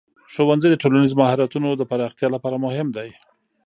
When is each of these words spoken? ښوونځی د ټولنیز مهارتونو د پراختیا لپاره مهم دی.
ښوونځی 0.33 0.67
د 0.71 0.75
ټولنیز 0.81 1.13
مهارتونو 1.21 1.69
د 1.75 1.81
پراختیا 1.91 2.27
لپاره 2.35 2.55
مهم 2.65 2.87
دی. 2.97 3.09